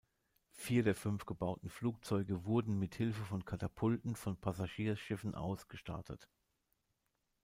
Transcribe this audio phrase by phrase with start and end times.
[0.53, 6.27] Vier der fünf gebauten Flugzeuge wurden mit Hilfe von Katapulten von Passagierschiffen aus gestartet.